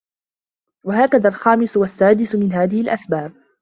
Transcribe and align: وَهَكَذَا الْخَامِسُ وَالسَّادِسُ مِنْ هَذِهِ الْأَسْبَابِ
وَهَكَذَا 0.83 1.29
الْخَامِسُ 1.29 1.77
وَالسَّادِسُ 1.77 2.35
مِنْ 2.35 2.53
هَذِهِ 2.53 2.81
الْأَسْبَابِ 2.81 3.31